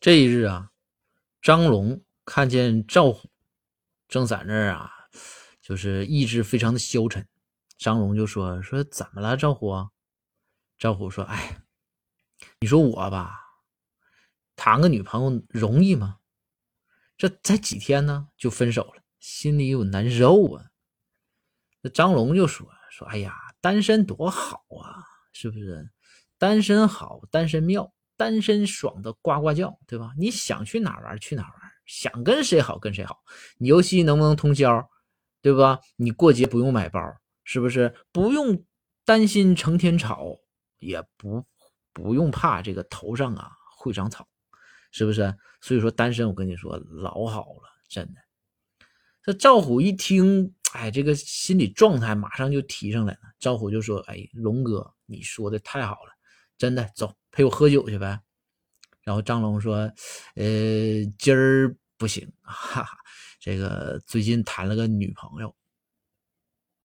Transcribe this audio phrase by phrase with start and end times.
[0.00, 0.70] 这一日啊，
[1.42, 3.30] 张龙看见赵虎
[4.08, 4.90] 正在那儿啊，
[5.60, 7.28] 就是意志非常的消沉。
[7.76, 9.90] 张龙就说：“说怎么了，赵虎？”
[10.78, 11.60] 赵虎说：“哎，
[12.60, 13.40] 你说我吧，
[14.56, 16.20] 谈个女朋友容易吗？
[17.18, 20.64] 这才几天呢，就分手了，心里有难受啊。”
[21.82, 25.04] 那张龙就说：“说哎呀，单身多好啊，
[25.34, 25.90] 是不是？
[26.38, 30.12] 单身好，单身妙。”单身爽的呱呱叫，对吧？
[30.18, 31.54] 你想去哪玩去哪玩，
[31.86, 33.16] 想跟谁好跟谁好。
[33.56, 34.86] 你游戏能不能通宵，
[35.40, 35.80] 对吧？
[35.96, 37.00] 你过节不用买包，
[37.44, 37.94] 是不是？
[38.12, 38.62] 不用
[39.06, 40.36] 担心成天吵，
[40.80, 41.42] 也不
[41.94, 44.28] 不用怕这个头上啊会长草，
[44.92, 45.34] 是不是？
[45.62, 48.20] 所以说单身，我跟你说老好了，真的。
[49.22, 53.20] 这赵虎一听，哎，这个心理状态马上就提上来了。
[53.38, 56.12] 赵虎就说：“哎，龙哥，你说的太好了，
[56.58, 58.20] 真的，走。”陪我喝酒去呗，
[59.02, 59.90] 然后张龙说
[60.36, 60.44] ：“呃，
[61.18, 62.98] 今儿不行，哈哈，
[63.38, 65.54] 这个最近谈了个女朋友，